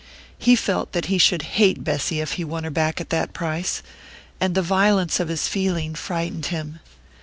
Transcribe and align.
He 0.39 0.55
felt 0.55 0.93
that 0.93 1.05
he 1.13 1.19
should 1.19 1.43
hate 1.61 1.83
Bessy 1.83 2.21
if 2.21 2.31
he 2.31 2.43
won 2.43 2.63
her 2.63 2.71
back 2.71 2.99
at 2.99 3.11
that 3.11 3.33
price; 3.33 3.83
and 4.39 4.55
the 4.55 4.63
violence 4.63 5.19
of 5.19 5.27
his 5.27 5.47
feeling 5.47 5.93
frightened 5.93 6.47
him. 6.47 6.79